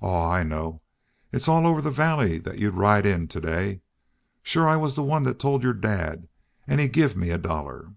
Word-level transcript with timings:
"Aw, 0.00 0.28
I 0.32 0.42
know. 0.42 0.82
It's 1.30 1.46
all 1.46 1.64
over 1.64 1.80
the 1.80 1.92
valley 1.92 2.40
thet 2.40 2.58
y'u'd 2.58 2.74
ride 2.74 3.06
in 3.06 3.28
ter 3.28 3.38
day. 3.38 3.82
Shore 4.42 4.66
I 4.66 4.74
wus 4.74 4.96
the 4.96 5.04
one 5.04 5.22
thet 5.24 5.38
tole 5.38 5.62
yer 5.62 5.72
dad 5.74 6.26
an' 6.66 6.80
he 6.80 6.88
give 6.88 7.14
me 7.16 7.30
a 7.30 7.38
dollar." 7.38 7.92